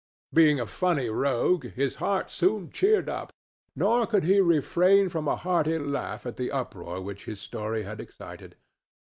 [0.33, 3.31] Being a funny rogue, his heart soon cheered up;
[3.75, 8.01] nor could he refrain from a hearty laugh at the uproar which his story had
[8.01, 8.55] excited.